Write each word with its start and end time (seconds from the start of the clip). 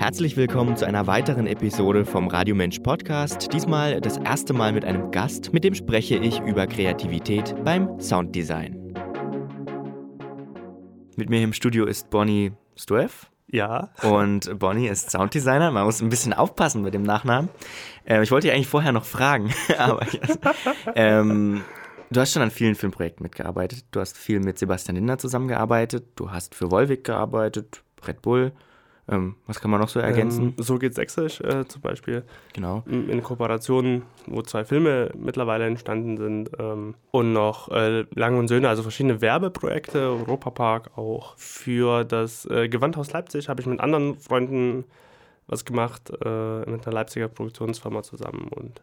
Herzlich 0.00 0.34
willkommen 0.38 0.78
zu 0.78 0.86
einer 0.86 1.06
weiteren 1.06 1.46
Episode 1.46 2.06
vom 2.06 2.28
Radio 2.28 2.54
Mensch 2.54 2.78
Podcast. 2.78 3.52
Diesmal 3.52 4.00
das 4.00 4.16
erste 4.16 4.54
Mal 4.54 4.72
mit 4.72 4.82
einem 4.82 5.10
Gast, 5.10 5.52
mit 5.52 5.62
dem 5.62 5.74
spreche 5.74 6.16
ich 6.16 6.40
über 6.40 6.66
Kreativität 6.66 7.54
beim 7.64 8.00
Sounddesign. 8.00 8.94
Mit 11.16 11.28
mir 11.28 11.42
im 11.42 11.52
Studio 11.52 11.84
ist 11.84 12.08
Bonnie 12.08 12.52
Stueff. 12.76 13.30
Ja. 13.48 13.90
Und 14.02 14.58
Bonnie 14.58 14.88
ist 14.88 15.10
Sounddesigner. 15.10 15.70
Man 15.70 15.84
muss 15.84 16.00
ein 16.00 16.08
bisschen 16.08 16.32
aufpassen 16.32 16.80
mit 16.80 16.94
dem 16.94 17.02
Nachnamen. 17.02 17.50
Äh, 18.06 18.22
ich 18.22 18.30
wollte 18.30 18.46
dich 18.46 18.56
eigentlich 18.56 18.68
vorher 18.68 18.92
noch 18.92 19.04
fragen, 19.04 19.52
aber 19.78 20.06
ähm, 20.94 21.62
du 22.10 22.20
hast 22.20 22.32
schon 22.32 22.40
an 22.40 22.50
vielen 22.50 22.74
Filmprojekten 22.74 23.22
mitgearbeitet. 23.22 23.84
Du 23.90 24.00
hast 24.00 24.16
viel 24.16 24.40
mit 24.40 24.58
Sebastian 24.58 24.96
Linder 24.96 25.18
zusammengearbeitet. 25.18 26.06
Du 26.16 26.30
hast 26.30 26.54
für 26.54 26.70
Volvic 26.70 27.04
gearbeitet, 27.04 27.82
Red 28.06 28.22
Bull. 28.22 28.52
Ähm, 29.10 29.34
was 29.46 29.60
kann 29.60 29.70
man 29.70 29.80
noch 29.80 29.88
so 29.88 29.98
ergänzen? 29.98 30.54
Ähm, 30.56 30.62
so 30.62 30.78
geht's 30.78 30.96
sächsisch 30.96 31.40
äh, 31.40 31.66
zum 31.66 31.82
Beispiel. 31.82 32.22
Genau. 32.52 32.82
In 32.86 33.22
Kooperation, 33.22 34.02
wo 34.26 34.42
zwei 34.42 34.64
Filme 34.64 35.10
mittlerweile 35.16 35.66
entstanden 35.66 36.16
sind. 36.16 36.50
Ähm, 36.58 36.94
und 37.10 37.32
noch 37.32 37.68
äh, 37.70 38.04
Lang 38.14 38.38
und 38.38 38.48
Söhne, 38.48 38.68
also 38.68 38.82
verschiedene 38.82 39.20
Werbeprojekte, 39.20 39.98
Europapark 39.98 40.96
auch. 40.96 41.36
Für 41.36 42.04
das 42.04 42.46
äh, 42.46 42.68
Gewandhaus 42.68 43.12
Leipzig 43.12 43.48
habe 43.48 43.60
ich 43.60 43.66
mit 43.66 43.80
anderen 43.80 44.16
Freunden 44.16 44.84
was 45.46 45.64
gemacht, 45.64 46.10
äh, 46.24 46.70
mit 46.70 46.86
einer 46.86 46.94
Leipziger 46.94 47.28
Produktionsfirma 47.28 48.02
zusammen. 48.02 48.48
Und 48.50 48.80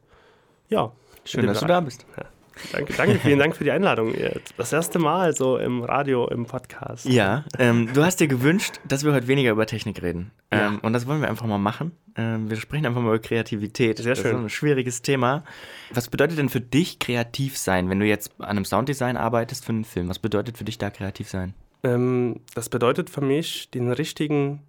ja. 0.67 0.91
Schön, 1.23 1.45
dass 1.45 1.61
du 1.61 1.65
da 1.65 1.79
bist. 1.79 2.05
Ja. 2.17 2.25
Danke, 2.71 2.93
danke, 2.93 3.19
vielen 3.19 3.39
Dank 3.39 3.55
für 3.55 3.63
die 3.63 3.71
Einladung. 3.71 4.13
Das 4.57 4.73
erste 4.73 4.99
Mal 4.99 5.35
so 5.35 5.57
im 5.57 5.83
Radio, 5.83 6.27
im 6.27 6.45
Podcast. 6.45 7.05
Ja, 7.05 7.45
ähm, 7.57 7.89
du 7.93 8.03
hast 8.03 8.19
dir 8.19 8.27
gewünscht, 8.27 8.79
dass 8.87 9.03
wir 9.03 9.13
heute 9.13 9.27
weniger 9.27 9.51
über 9.51 9.65
Technik 9.65 10.01
reden. 10.01 10.31
Ähm, 10.51 10.59
ja. 10.59 10.79
Und 10.81 10.93
das 10.93 11.07
wollen 11.07 11.21
wir 11.21 11.29
einfach 11.29 11.45
mal 11.45 11.57
machen. 11.57 11.91
Ähm, 12.15 12.49
wir 12.49 12.57
sprechen 12.57 12.85
einfach 12.85 13.01
mal 13.01 13.09
über 13.09 13.19
Kreativität. 13.19 13.97
Sehr 13.97 14.15
schön. 14.15 14.23
Das 14.23 14.33
ist 14.33 14.37
ein 14.37 14.49
schwieriges 14.49 15.01
Thema. 15.01 15.43
Was 15.91 16.09
bedeutet 16.09 16.37
denn 16.37 16.49
für 16.49 16.61
dich 16.61 16.99
kreativ 16.99 17.57
sein, 17.57 17.89
wenn 17.89 17.99
du 17.99 18.05
jetzt 18.05 18.31
an 18.39 18.49
einem 18.49 18.65
Sounddesign 18.65 19.17
arbeitest 19.17 19.65
für 19.65 19.71
einen 19.71 19.85
Film? 19.85 20.09
Was 20.09 20.19
bedeutet 20.19 20.57
für 20.57 20.63
dich 20.63 20.77
da 20.77 20.89
kreativ 20.89 21.29
sein? 21.29 21.53
Ähm, 21.83 22.41
das 22.55 22.69
bedeutet 22.69 23.09
für 23.09 23.21
mich, 23.21 23.69
den 23.71 23.91
richtigen 23.91 24.63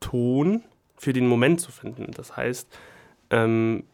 Ton 0.00 0.62
für 0.96 1.12
den 1.12 1.26
Moment 1.26 1.60
zu 1.60 1.72
finden. 1.72 2.10
Das 2.14 2.36
heißt, 2.36 2.68
ähm, 3.30 3.84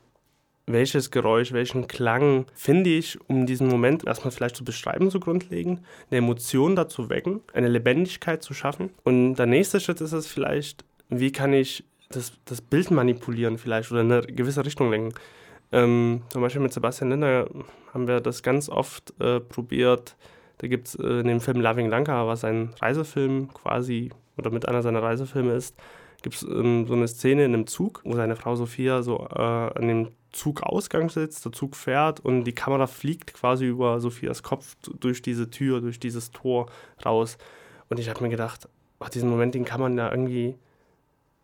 welches 0.67 1.11
Geräusch, 1.11 1.53
welchen 1.53 1.87
Klang 1.87 2.47
finde 2.55 2.91
ich, 2.91 3.19
um 3.29 3.47
diesen 3.47 3.69
Moment 3.69 4.05
erstmal 4.05 4.33
vielleicht 4.33 4.57
zu 4.57 4.65
beschreiben, 4.65 5.11
so 5.11 5.21
grundlegend, 5.21 5.81
eine 6.11 6.19
Emotion 6.19 6.75
dazu 6.75 7.09
wecken, 7.09 7.41
eine 7.53 7.69
Lebendigkeit 7.69 8.43
zu 8.43 8.53
schaffen. 8.53 8.91
Und 9.05 9.37
der 9.37 9.47
nächste 9.47 9.79
Schritt 9.79 10.01
ist 10.01 10.13
es 10.13 10.27
vielleicht, 10.27 10.85
wie 11.09 11.31
kann 11.31 11.53
ich 11.53 11.85
das, 12.09 12.33
das 12.45 12.61
Bild 12.61 12.91
manipulieren 12.91 13.59
vielleicht 13.59 13.91
oder 13.91 14.01
in 14.01 14.13
eine 14.13 14.23
gewisse 14.27 14.65
Richtung 14.65 14.91
lenken. 14.91 15.15
Ähm, 15.73 16.23
zum 16.29 16.43
Beispiel 16.43 16.63
mit 16.63 16.73
Sebastian 16.73 17.11
Linder 17.11 17.49
haben 17.93 18.07
wir 18.07 18.21
das 18.21 18.43
ganz 18.43 18.69
oft 18.69 19.13
äh, 19.21 19.41
probiert. 19.41 20.17
Da 20.59 20.69
gibt 20.69 20.89
es 20.89 20.95
äh, 20.95 21.21
in 21.21 21.27
dem 21.27 21.41
Film 21.41 21.61
Loving 21.61 21.89
Lanka, 21.89 22.27
was 22.27 22.45
ein 22.45 22.71
Reisefilm 22.81 23.53
quasi 23.53 24.11
oder 24.37 24.51
mit 24.51 24.69
einer 24.69 24.83
seiner 24.83 25.03
Reisefilme 25.03 25.55
ist, 25.55 25.77
gibt 26.23 26.37
es 26.37 26.43
ähm, 26.43 26.87
so 26.87 26.95
eine 26.95 27.09
Szene 27.09 27.45
in 27.45 27.55
einem 27.55 27.67
Zug, 27.67 28.01
wo 28.05 28.15
seine 28.15 28.37
Frau 28.37 28.57
Sophia 28.57 29.03
so 29.03 29.19
äh, 29.19 29.41
an 29.41 29.89
dem 29.89 30.09
Zugausgang 30.33 31.09
sitzt, 31.09 31.45
der 31.45 31.53
Zug 31.53 31.77
fährt 31.77 32.21
und 32.21 32.45
die 32.45 32.53
Kamera 32.53 32.87
fliegt 32.87 33.35
quasi 33.35 33.67
über 33.67 34.01
Sophias 34.01 34.43
Kopf 34.43 34.77
durch 35.01 35.23
diese 35.23 35.51
Tür, 35.51 35.81
durch 35.81 35.99
dieses 35.99 36.31
Tor 36.31 36.67
raus. 37.05 37.39
Und 37.89 37.99
ich 37.99 38.09
habe 38.09 38.23
mir 38.23 38.29
gedacht, 38.29 38.69
ach, 38.99 39.09
diesen 39.09 39.31
Moment, 39.31 39.55
den 39.55 39.65
kann 39.65 39.81
man 39.81 39.97
ja 39.97 40.11
irgendwie 40.11 40.57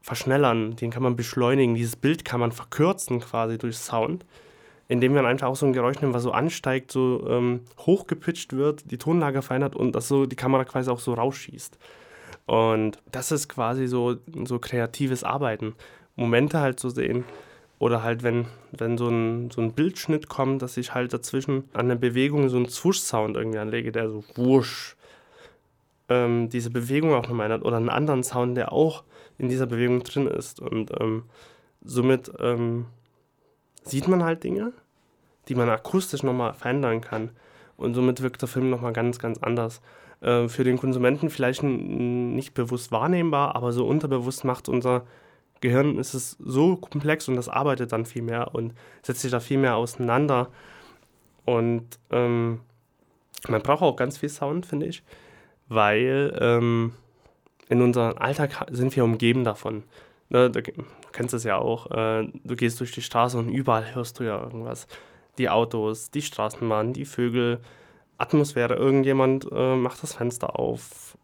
verschnellern, 0.02 0.76
den 0.76 0.90
kann 0.90 1.02
man 1.02 1.16
beschleunigen, 1.16 1.74
dieses 1.74 1.96
Bild 1.96 2.24
kann 2.24 2.40
man 2.40 2.52
verkürzen 2.52 3.20
quasi 3.20 3.56
durch 3.56 3.78
Sound, 3.78 4.26
indem 4.88 5.14
man 5.14 5.26
einfach 5.26 5.46
auch 5.46 5.56
so 5.56 5.64
ein 5.64 5.72
Geräusch 5.72 6.00
nimmt, 6.00 6.12
was 6.12 6.24
so 6.24 6.32
ansteigt, 6.32 6.90
so 6.90 7.24
ähm, 7.28 7.60
hochgepitcht 7.78 8.52
wird, 8.52 8.90
die 8.90 8.98
Tonlage 8.98 9.42
verändert 9.42 9.76
und 9.76 9.92
das 9.92 10.08
so 10.08 10.26
die 10.26 10.36
Kamera 10.36 10.64
quasi 10.64 10.90
auch 10.90 10.98
so 10.98 11.14
rausschießt. 11.14 11.78
Und 12.46 12.98
das 13.10 13.32
ist 13.32 13.48
quasi 13.48 13.86
so, 13.86 14.16
so 14.44 14.58
kreatives 14.58 15.24
Arbeiten. 15.24 15.74
Momente 16.16 16.60
halt 16.60 16.80
zu 16.80 16.90
sehen, 16.90 17.24
oder 17.82 18.04
halt, 18.04 18.22
wenn, 18.22 18.46
wenn 18.70 18.96
so, 18.96 19.08
ein, 19.08 19.50
so 19.50 19.60
ein 19.60 19.72
Bildschnitt 19.72 20.28
kommt, 20.28 20.62
dass 20.62 20.76
ich 20.76 20.94
halt 20.94 21.12
dazwischen 21.12 21.64
an 21.72 21.88
der 21.88 21.96
Bewegung 21.96 22.48
so 22.48 22.56
einen 22.56 22.68
Swoosh-Sound 22.68 23.36
irgendwie 23.36 23.58
anlege, 23.58 23.90
der 23.90 24.08
so 24.08 24.22
wusch 24.36 24.94
ähm, 26.08 26.48
diese 26.48 26.70
Bewegung 26.70 27.12
auch 27.12 27.26
nochmal 27.26 27.46
ändert. 27.46 27.64
Oder 27.64 27.78
einen 27.78 27.88
anderen 27.88 28.22
Sound, 28.22 28.56
der 28.56 28.72
auch 28.72 29.02
in 29.36 29.48
dieser 29.48 29.66
Bewegung 29.66 30.04
drin 30.04 30.28
ist. 30.28 30.60
Und 30.60 30.92
ähm, 31.00 31.24
somit 31.82 32.30
ähm, 32.38 32.86
sieht 33.82 34.06
man 34.06 34.22
halt 34.22 34.44
Dinge, 34.44 34.72
die 35.48 35.56
man 35.56 35.68
akustisch 35.68 36.22
nochmal 36.22 36.54
verändern 36.54 37.00
kann. 37.00 37.30
Und 37.76 37.94
somit 37.94 38.22
wirkt 38.22 38.42
der 38.42 38.48
Film 38.48 38.70
nochmal 38.70 38.92
ganz, 38.92 39.18
ganz 39.18 39.38
anders. 39.38 39.82
Äh, 40.22 40.48
für 40.48 40.64
den 40.64 40.78
Konsumenten 40.78 41.30
vielleicht 41.30 41.62
nicht 41.64 42.54
bewusst 42.54 42.92
wahrnehmbar, 42.92 43.56
aber 43.56 43.72
so 43.72 43.86
unterbewusst 43.86 44.44
macht 44.44 44.68
unser 44.68 45.04
Gehirn 45.60 45.98
ist 45.98 46.14
es 46.14 46.36
so 46.40 46.76
komplex 46.76 47.28
und 47.28 47.36
das 47.36 47.48
arbeitet 47.48 47.92
dann 47.92 48.04
viel 48.04 48.22
mehr 48.22 48.52
und 48.54 48.74
setzt 49.02 49.20
sich 49.20 49.30
da 49.30 49.38
viel 49.38 49.58
mehr 49.58 49.76
auseinander. 49.76 50.48
Und 51.44 51.86
ähm, 52.10 52.60
man 53.48 53.62
braucht 53.62 53.82
auch 53.82 53.96
ganz 53.96 54.18
viel 54.18 54.28
Sound, 54.28 54.66
finde 54.66 54.86
ich, 54.86 55.04
weil 55.68 56.36
ähm, 56.40 56.92
in 57.68 57.80
unserem 57.80 58.18
Alltag 58.18 58.66
sind 58.70 58.94
wir 58.96 59.04
umgeben 59.04 59.44
davon. 59.44 59.84
Ne, 60.30 60.50
du 60.50 60.62
kennst 61.12 61.34
es 61.34 61.44
ja 61.44 61.58
auch. 61.58 61.90
Äh, 61.90 62.28
du 62.42 62.56
gehst 62.56 62.80
durch 62.80 62.92
die 62.92 63.02
Straße 63.02 63.38
und 63.38 63.48
überall 63.48 63.94
hörst 63.94 64.18
du 64.18 64.24
ja 64.24 64.42
irgendwas. 64.42 64.88
Die 65.38 65.48
Autos, 65.48 66.10
die 66.10 66.22
Straßenbahn, 66.22 66.92
die 66.92 67.04
Vögel, 67.04 67.60
Atmosphäre, 68.22 68.74
irgendjemand 68.74 69.48
äh, 69.52 69.74
macht 69.74 70.02
das 70.02 70.14
Fenster 70.14 70.58
auf, 70.58 71.16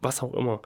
was 0.00 0.22
auch 0.22 0.32
immer. 0.34 0.60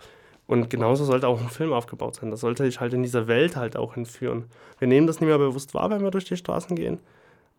Und 0.46 0.70
genauso 0.70 1.04
sollte 1.04 1.28
auch 1.28 1.40
ein 1.40 1.48
Film 1.48 1.72
aufgebaut 1.72 2.16
sein. 2.16 2.30
Das 2.30 2.40
sollte 2.40 2.66
ich 2.66 2.80
halt 2.80 2.92
in 2.94 3.02
dieser 3.02 3.26
Welt 3.26 3.56
halt 3.56 3.76
auch 3.76 3.94
hinführen. 3.94 4.44
Wir 4.78 4.88
nehmen 4.88 5.06
das 5.06 5.20
nicht 5.20 5.28
mehr 5.28 5.38
bewusst 5.38 5.74
wahr, 5.74 5.90
wenn 5.90 6.02
wir 6.02 6.10
durch 6.10 6.24
die 6.24 6.36
Straßen 6.36 6.76
gehen. 6.76 6.98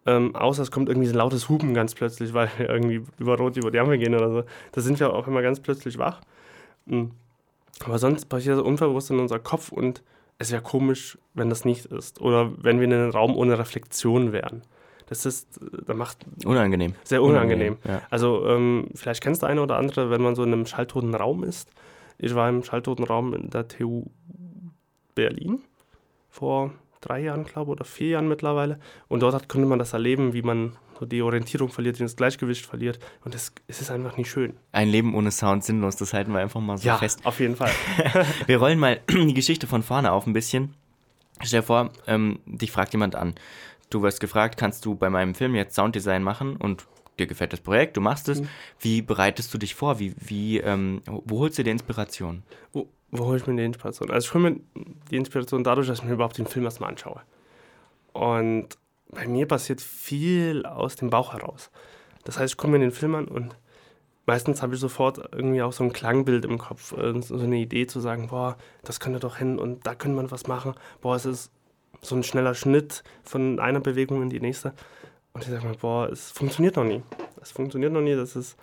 Ähm, 0.06 0.36
außer 0.36 0.62
es 0.62 0.72
kommt 0.72 0.90
irgendwie 0.90 1.08
so 1.08 1.14
ein 1.14 1.18
lautes 1.18 1.50
Hupen 1.50 1.74
ganz 1.74 1.96
plötzlich, 1.96 2.34
weil 2.34 2.50
wir 2.58 2.70
irgendwie 2.76 3.04
über 3.20 3.38
Rot 3.38 3.58
über 3.58 3.72
die 3.72 3.80
Ampel 3.80 3.98
gehen 3.98 4.16
oder 4.16 4.30
so. 4.30 4.44
Da 4.72 4.82
sind 4.82 5.00
wir 5.00 5.14
auch 5.14 5.28
immer 5.28 5.42
ganz 5.42 5.60
plötzlich 5.60 5.98
wach. 5.98 6.22
Mhm. 6.86 7.12
Aber 7.84 8.00
sonst 8.00 8.26
passiert 8.26 8.58
das 8.58 8.64
unbewusst 8.64 9.10
in 9.12 9.20
unser 9.20 9.40
Kopf 9.40 9.72
und 9.72 10.04
es 10.38 10.52
wäre 10.52 10.62
komisch, 10.62 11.18
wenn 11.34 11.50
das 11.50 11.66
nicht 11.66 11.86
ist. 11.86 12.22
Oder 12.22 12.52
wenn 12.64 12.80
wir 12.80 12.86
in 12.86 12.94
einem 12.94 13.12
Raum 13.12 13.36
ohne 13.36 13.58
Reflexion 13.58 14.32
wären. 14.32 14.62
Das 15.14 15.26
ist, 15.26 15.60
da 15.86 15.94
macht. 15.94 16.18
Unangenehm. 16.46 16.96
Sehr 17.04 17.22
unangenehm. 17.22 17.74
unangenehm 17.74 18.02
ja. 18.02 18.02
Also, 18.10 18.48
ähm, 18.48 18.88
vielleicht 18.96 19.22
kennst 19.22 19.44
du 19.44 19.48
eine 19.48 19.62
oder 19.62 19.78
andere, 19.78 20.10
wenn 20.10 20.22
man 20.22 20.36
so 20.36 20.44
in 20.44 20.54
einem 20.54 20.66
schalltoten 20.66 21.14
Raum 21.14 21.44
ist 21.44 21.70
ich 22.18 22.36
war 22.36 22.50
im 22.50 22.64
schalltoten 22.64 23.06
Raum 23.06 23.34
in 23.34 23.50
der 23.50 23.68
TU 23.68 24.06
Berlin 25.16 25.62
vor 26.30 26.72
drei 27.02 27.20
Jahren, 27.20 27.44
glaube 27.44 27.72
ich, 27.72 27.72
oder 27.74 27.86
vier 27.86 28.10
Jahren 28.10 28.28
mittlerweile. 28.28 28.80
Und 29.10 29.22
dort 29.22 29.36
hat, 29.36 29.50
konnte 29.50 29.68
man 29.68 29.78
das 29.78 29.94
erleben, 29.94 30.34
wie 30.34 30.42
man 30.42 30.78
so 30.98 31.06
die 31.06 31.22
Orientierung 31.22 31.70
verliert, 31.70 32.00
das 32.00 32.16
Gleichgewicht 32.16 32.66
verliert. 32.66 33.00
Und 33.26 33.36
das, 33.36 33.52
es 33.68 33.82
ist 33.82 33.92
einfach 33.92 34.16
nicht 34.16 34.30
schön. 34.30 34.54
Ein 34.72 34.88
Leben 34.88 35.16
ohne 35.16 35.32
Sound 35.32 35.64
sinnlos, 35.66 35.98
das 35.98 36.14
halten 36.14 36.32
wir 36.32 36.40
einfach 36.40 36.62
mal 36.62 36.78
so 36.78 36.88
ja, 36.88 36.98
fest. 36.98 37.26
auf 37.26 37.40
jeden 37.40 37.58
Fall. 37.58 37.72
wir 38.46 38.58
rollen 38.58 38.80
mal 38.80 39.02
die 39.10 39.34
Geschichte 39.34 39.68
von 39.68 39.84
vorne 39.84 40.12
auf 40.12 40.26
ein 40.26 40.34
bisschen. 40.34 40.76
Stell 41.42 41.60
dir 41.60 41.66
vor, 41.66 41.92
ähm, 42.08 42.40
dich 42.46 42.72
fragt 42.72 42.94
jemand 42.94 43.16
an. 43.16 43.36
Du 43.90 44.02
wirst 44.02 44.20
gefragt, 44.20 44.58
kannst 44.58 44.86
du 44.86 44.96
bei 44.96 45.10
meinem 45.10 45.36
Film 45.36 45.56
jetzt 45.56 45.76
Sounddesign 45.76 46.24
machen? 46.24 46.56
Und 46.56 46.86
dir 47.20 47.28
gefällt 47.28 47.54
das 47.54 47.62
Projekt, 47.62 47.98
du 47.98 48.02
machst 48.02 48.28
es. 48.30 48.42
Mhm. 48.42 48.50
Wie 48.80 49.02
bereitest 49.02 49.54
du 49.54 49.58
dich 49.58 49.76
vor? 49.76 50.00
Wie, 50.00 50.16
wie, 50.20 50.60
ähm, 50.60 51.02
wo 51.06 51.40
holst 51.40 51.58
du 51.58 51.64
dir 51.64 51.72
Inspiration? 51.72 52.44
Wo, 52.72 52.88
wo 53.12 53.26
hole 53.26 53.38
ich 53.38 53.48
mir 53.48 53.56
die 53.56 53.64
Inspiration? 53.64 54.10
Also 54.10 54.28
ich 54.28 54.34
hole 54.34 54.50
mir 54.50 54.60
die 55.12 55.18
Inspiration 55.18 55.64
dadurch, 55.64 55.88
dass 55.88 56.00
ich 56.00 56.06
mir 56.06 56.14
überhaupt 56.14 56.38
den 56.38 56.48
Film 56.48 56.66
erstmal 56.66 56.90
anschaue. 56.90 57.22
Und 58.14 58.78
bei 59.10 59.28
mir 59.28 59.48
passiert 59.48 59.82
viel 59.82 60.66
aus 60.66 60.96
dem 60.96 61.10
Bauch 61.10 61.34
heraus. 61.34 61.70
Das 62.24 62.40
heißt, 62.40 62.54
ich 62.54 62.58
komme 62.58 62.74
mir 62.74 62.80
den 62.80 62.92
Film 62.92 63.16
an 63.16 63.28
und 63.28 63.56
meistens 64.26 64.62
habe 64.62 64.74
ich 64.74 64.80
sofort 64.80 65.20
irgendwie 65.34 65.62
auch 65.62 65.74
so 65.74 65.84
ein 65.84 65.94
Klangbild 65.94 66.46
im 66.46 66.58
Kopf, 66.58 66.94
so 66.96 67.38
eine 67.38 67.58
Idee 67.58 67.86
zu 67.86 68.00
sagen, 68.00 68.30
boah, 68.30 68.58
das 68.84 69.00
könnte 69.00 69.20
doch 69.20 69.38
hin 69.38 69.60
und 69.60 69.86
da 69.86 69.94
könnte 69.94 70.16
man 70.16 70.32
was 70.32 70.48
machen. 70.48 70.74
Boah, 71.02 71.16
es 71.16 71.26
ist 71.26 71.52
so 72.04 72.16
ein 72.16 72.24
schneller 72.24 72.54
Schnitt 72.54 73.04
von 73.24 73.60
einer 73.60 73.80
Bewegung 73.80 74.22
in 74.22 74.30
die 74.30 74.40
nächste. 74.40 74.74
Und 75.34 75.44
ich 75.44 75.50
sage 75.50 75.66
mir, 75.66 75.76
boah, 75.76 76.10
es 76.10 76.32
funktioniert 76.32 76.76
noch 76.76 76.84
nie. 76.84 77.02
Es 77.42 77.52
funktioniert 77.52 77.92
noch 77.92 78.02
nie, 78.02 78.16
das 78.16 78.36
ist 78.36 78.58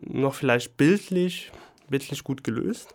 noch 0.00 0.34
vielleicht 0.34 0.76
bildlich, 0.76 1.52
bildlich 1.88 2.24
gut 2.24 2.44
gelöst. 2.44 2.94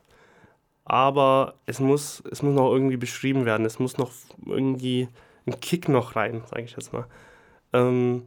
Aber 0.85 1.55
es 1.65 1.79
muss, 1.79 2.23
es 2.31 2.41
muss 2.41 2.55
noch 2.55 2.71
irgendwie 2.71 2.97
beschrieben 2.97 3.45
werden. 3.45 3.65
Es 3.65 3.79
muss 3.79 3.97
noch 3.97 4.11
irgendwie 4.45 5.07
ein 5.45 5.59
Kick 5.59 5.89
noch 5.89 6.15
rein, 6.15 6.41
sage 6.49 6.63
ich 6.63 6.71
jetzt 6.71 6.91
mal. 6.91 7.05
Ähm, 7.73 8.23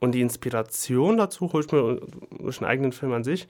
und 0.00 0.12
die 0.12 0.20
Inspiration 0.20 1.16
dazu 1.16 1.52
hole 1.52 1.64
ich 1.64 1.72
mir 1.72 2.00
durch 2.38 2.60
einen 2.60 2.70
eigenen 2.70 2.92
Film 2.92 3.12
an 3.12 3.24
sich. 3.24 3.48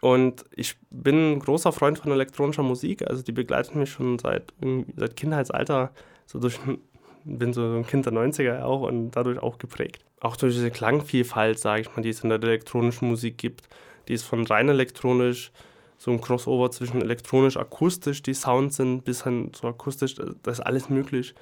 Und 0.00 0.44
ich 0.54 0.76
bin 0.90 1.32
ein 1.32 1.38
großer 1.40 1.72
Freund 1.72 1.98
von 1.98 2.10
elektronischer 2.10 2.62
Musik, 2.62 3.06
also 3.06 3.22
die 3.22 3.32
begleitet 3.32 3.74
mich 3.74 3.90
schon 3.90 4.18
seit, 4.18 4.52
seit 4.96 5.16
Kindheitsalter, 5.16 5.90
so 6.26 6.38
durch, 6.38 6.58
bin 7.24 7.52
so 7.52 7.62
ein 7.62 7.86
Kind 7.86 8.06
der 8.06 8.14
90er 8.14 8.62
auch 8.62 8.82
und 8.82 9.10
dadurch 9.10 9.38
auch 9.38 9.58
geprägt. 9.58 10.04
Auch 10.20 10.36
durch 10.36 10.54
diese 10.54 10.70
Klangvielfalt, 10.70 11.58
sage 11.58 11.82
ich 11.82 11.94
mal, 11.94 12.02
die 12.02 12.10
es 12.10 12.22
in 12.22 12.30
der 12.30 12.42
elektronischen 12.42 13.08
Musik 13.08 13.36
gibt. 13.36 13.68
Die 14.08 14.14
ist 14.14 14.24
von 14.24 14.46
rein 14.46 14.68
elektronisch, 14.68 15.52
so 15.98 16.10
ein 16.10 16.20
Crossover 16.20 16.70
zwischen 16.70 17.02
elektronisch-akustisch, 17.02 18.22
die 18.22 18.32
Sounds 18.32 18.76
sind, 18.76 19.04
bis 19.04 19.24
hin 19.24 19.52
zu 19.52 19.66
akustisch, 19.66 20.14
das 20.14 20.58
ist 20.58 20.64
alles 20.64 20.88
möglich. 20.88 21.34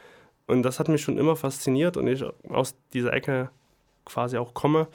Und 0.48 0.62
das 0.64 0.80
hat 0.80 0.88
mich 0.88 1.02
schon 1.02 1.18
immer 1.18 1.36
fasziniert 1.36 1.96
und 1.96 2.08
ich 2.08 2.24
aus 2.48 2.74
dieser 2.92 3.12
Ecke 3.12 3.50
quasi 4.04 4.36
auch 4.36 4.54
komme 4.54 4.88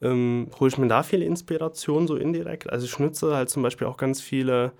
ähm, 0.00 0.48
hole 0.58 0.68
ich 0.68 0.78
mir 0.78 0.88
da 0.88 1.02
viel 1.02 1.22
Inspiration 1.22 2.06
so 2.06 2.16
indirekt. 2.16 2.70
Also 2.70 2.86
ich 2.86 2.98
nutze 2.98 3.34
halt 3.34 3.50
zum 3.50 3.62
Beispiel 3.62 3.86
auch 3.86 3.96
ganz 3.96 4.20
viele 4.20 4.72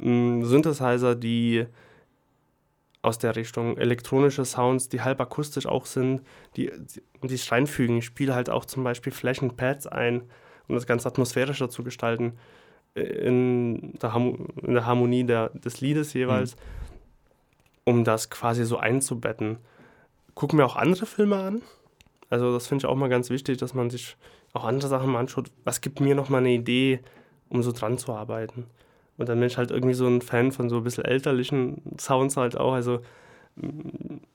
ähm, 0.00 0.44
Synthesizer, 0.44 1.14
die 1.14 1.66
aus 3.02 3.18
der 3.18 3.34
Richtung 3.34 3.78
elektronische 3.78 4.44
Sounds, 4.44 4.88
die 4.88 5.00
halb 5.00 5.20
akustisch 5.20 5.66
auch 5.66 5.86
sind, 5.86 6.20
die, 6.56 6.70
die, 6.78 7.02
die 7.26 7.40
reinfügen. 7.48 7.98
Ich 7.98 8.04
spiele 8.04 8.34
halt 8.34 8.50
auch 8.50 8.64
zum 8.64 8.84
Beispiel 8.84 9.12
Flächenpads 9.12 9.86
ein, 9.86 10.22
um 10.68 10.74
das 10.74 10.86
Ganze 10.86 11.08
atmosphärischer 11.08 11.70
zu 11.70 11.82
gestalten, 11.82 12.34
äh, 12.94 13.00
in 13.00 13.94
der, 14.00 14.12
Ham 14.12 14.48
in 14.62 14.74
der 14.74 14.86
Harmonie 14.86 15.24
der, 15.24 15.48
des 15.50 15.80
Liedes 15.80 16.12
jeweils, 16.12 16.56
mhm. 16.56 16.60
um 17.84 18.04
das 18.04 18.28
quasi 18.30 18.64
so 18.64 18.76
einzubetten. 18.76 19.58
Gucken 20.34 20.58
mir 20.58 20.64
auch 20.64 20.76
andere 20.76 21.06
Filme 21.06 21.36
an. 21.36 21.62
Also 22.28 22.52
das 22.52 22.68
finde 22.68 22.82
ich 22.82 22.86
auch 22.86 22.96
mal 22.96 23.08
ganz 23.08 23.30
wichtig, 23.30 23.58
dass 23.58 23.74
man 23.74 23.90
sich 23.90 24.16
auch 24.52 24.64
andere 24.64 24.88
Sachen 24.88 25.10
mal 25.10 25.20
anschaut, 25.20 25.50
was 25.64 25.80
gibt 25.80 26.00
mir 26.00 26.14
nochmal 26.14 26.40
eine 26.40 26.52
Idee, 26.52 27.00
um 27.48 27.62
so 27.62 27.72
dran 27.72 27.98
zu 27.98 28.12
arbeiten. 28.12 28.66
Und 29.16 29.28
dann 29.28 29.38
bin 29.38 29.48
ich 29.48 29.58
halt 29.58 29.70
irgendwie 29.70 29.94
so 29.94 30.06
ein 30.06 30.22
Fan 30.22 30.50
von 30.50 30.68
so 30.68 30.78
ein 30.78 30.84
bisschen 30.84 31.04
elterlichen 31.04 31.82
Sounds 31.98 32.36
halt 32.36 32.56
auch. 32.56 32.72
Also 32.72 33.00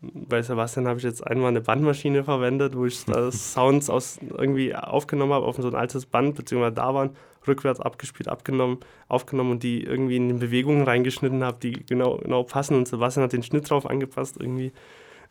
bei 0.01 0.41
Sebastian 0.41 0.87
habe 0.87 0.99
ich 0.99 1.03
jetzt 1.03 1.25
einmal 1.25 1.49
eine 1.49 1.61
Bandmaschine 1.61 2.23
verwendet, 2.23 2.75
wo 2.75 2.85
ich 2.85 2.99
Sounds 3.31 3.89
aus 3.89 4.19
irgendwie 4.21 4.75
aufgenommen 4.75 5.33
habe 5.33 5.45
auf 5.45 5.55
so 5.55 5.67
ein 5.67 5.75
altes 5.75 6.05
Band, 6.05 6.35
beziehungsweise 6.35 6.75
da 6.75 6.93
waren, 6.93 7.11
rückwärts 7.47 7.79
abgespielt, 7.79 8.27
abgenommen, 8.27 8.79
aufgenommen 9.07 9.51
und 9.51 9.63
die 9.63 9.83
irgendwie 9.83 10.17
in 10.17 10.29
die 10.29 10.33
Bewegungen 10.35 10.83
reingeschnitten 10.83 11.43
habe, 11.43 11.59
die 11.59 11.71
genau, 11.85 12.17
genau 12.17 12.43
passen. 12.43 12.75
Und 12.75 12.87
Sebastian 12.87 13.23
hat 13.23 13.33
den 13.33 13.43
Schnitt 13.43 13.69
drauf 13.69 13.89
angepasst 13.89 14.37
irgendwie. 14.39 14.71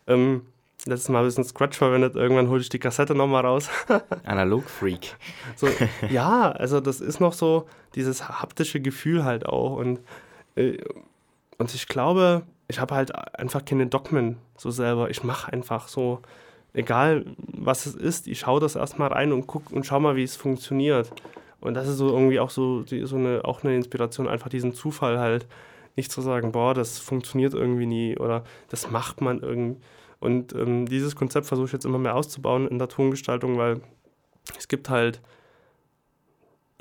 Ähm, 0.07 0.41
letztes 0.85 1.09
Mal 1.09 1.19
ein 1.19 1.25
bisschen 1.25 1.43
Scratch 1.43 1.77
verwendet, 1.77 2.15
irgendwann 2.15 2.49
hole 2.49 2.61
ich 2.61 2.69
die 2.69 2.79
Kassette 2.79 3.15
nochmal 3.15 3.45
raus. 3.45 3.69
Analog-Freak. 4.25 5.15
So, 5.55 5.67
ja, 6.09 6.51
also 6.51 6.79
das 6.79 7.01
ist 7.01 7.19
noch 7.19 7.33
so 7.33 7.67
dieses 7.95 8.27
haptische 8.27 8.79
Gefühl 8.81 9.23
halt 9.23 9.45
auch. 9.45 9.77
Und, 9.77 9.99
äh, 10.55 10.77
und 11.57 11.73
ich 11.73 11.87
glaube, 11.87 12.43
ich 12.67 12.79
habe 12.79 12.95
halt 12.95 13.15
einfach 13.39 13.63
keine 13.65 13.87
Dogmen 13.87 14.37
so 14.57 14.69
selber. 14.69 15.09
Ich 15.09 15.23
mache 15.23 15.51
einfach 15.51 15.87
so, 15.87 16.21
egal 16.73 17.25
was 17.37 17.85
es 17.85 17.95
ist, 17.95 18.27
ich 18.27 18.39
schaue 18.39 18.59
das 18.59 18.75
erstmal 18.75 19.09
rein 19.09 19.31
und 19.31 19.47
guck 19.47 19.71
und 19.71 19.85
schau 19.85 19.99
mal, 19.99 20.15
wie 20.15 20.23
es 20.23 20.35
funktioniert. 20.35 21.11
Und 21.61 21.73
das 21.73 21.87
ist 21.87 21.97
so 21.97 22.09
irgendwie 22.09 22.39
auch 22.39 22.51
so, 22.51 22.81
die, 22.83 23.05
so 23.05 23.15
eine, 23.15 23.43
auch 23.43 23.63
eine 23.63 23.75
Inspiration, 23.75 24.27
einfach 24.27 24.49
diesen 24.49 24.73
Zufall 24.73 25.19
halt. 25.19 25.47
Nicht 25.95 26.11
zu 26.11 26.19
sagen, 26.19 26.51
boah, 26.51 26.73
das 26.73 26.99
funktioniert 26.99 27.53
irgendwie 27.53 27.85
nie 27.85 28.17
oder 28.17 28.43
das 28.69 28.91
macht 28.91 29.21
man 29.21 29.39
irgendwie 29.39 29.79
und 30.19 30.53
ähm, 30.53 30.85
dieses 30.87 31.15
Konzept 31.15 31.47
versuche 31.47 31.67
ich 31.67 31.73
jetzt 31.73 31.85
immer 31.85 31.99
mehr 31.99 32.15
auszubauen 32.15 32.67
in 32.67 32.79
der 32.79 32.87
Tongestaltung, 32.87 33.57
weil 33.57 33.81
es 34.57 34.67
gibt 34.67 34.89
halt, 34.89 35.21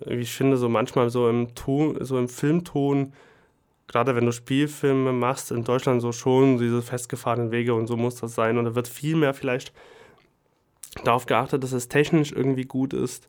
wie 0.05 0.15
ich 0.15 0.35
finde, 0.35 0.57
so 0.57 0.69
manchmal 0.69 1.11
so 1.11 1.29
im 1.29 1.55
Ton, 1.55 1.97
so 2.05 2.19
im 2.19 2.29
Filmton, 2.29 3.13
gerade 3.87 4.15
wenn 4.15 4.27
du 4.27 4.33
Spielfilme 4.33 5.13
machst, 5.13 5.51
in 5.51 5.65
Deutschland 5.65 6.01
so 6.01 6.13
schon 6.13 6.59
diese 6.59 6.83
festgefahrenen 6.83 7.51
Wege 7.51 7.75
und 7.75 7.87
so 7.87 7.97
muss 7.97 8.17
das 8.17 8.35
sein. 8.35 8.59
Und 8.59 8.65
da 8.65 8.75
wird 8.75 8.89
viel 8.89 9.17
mehr 9.17 9.35
vielleicht 9.35 9.73
darauf 11.05 11.27
geachtet, 11.27 11.63
dass 11.63 11.73
es 11.73 11.89
technisch 11.89 12.33
irgendwie 12.33 12.65
gut 12.65 12.93
ist, 12.93 13.29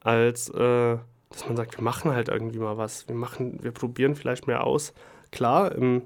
als 0.00 0.48
äh, 0.50 0.98
dass 1.30 1.46
man 1.46 1.56
sagt, 1.56 1.76
wir 1.76 1.84
machen 1.84 2.12
halt 2.12 2.28
irgendwie 2.28 2.58
mal 2.58 2.78
was. 2.78 3.06
Wir 3.08 3.14
machen, 3.14 3.58
wir 3.62 3.72
probieren 3.72 4.14
vielleicht 4.14 4.46
mehr 4.46 4.64
aus. 4.64 4.94
Klar, 5.30 5.72
im, 5.72 6.02